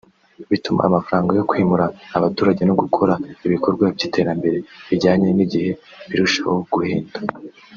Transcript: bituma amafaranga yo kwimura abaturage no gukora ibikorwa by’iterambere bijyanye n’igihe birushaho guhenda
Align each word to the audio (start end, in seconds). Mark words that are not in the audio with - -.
bituma 0.51 0.81
amafaranga 0.89 1.31
yo 1.37 1.43
kwimura 1.49 1.85
abaturage 2.17 2.61
no 2.65 2.75
gukora 2.81 3.13
ibikorwa 3.45 3.83
by’iterambere 3.95 4.57
bijyanye 4.89 5.27
n’igihe 5.37 5.71
birushaho 6.09 6.57
guhenda 6.73 7.17